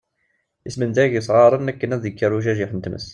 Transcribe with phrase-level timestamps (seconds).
[0.69, 3.07] Ismendaga isɣaren akken ad ikker ujajiḥ n tmes.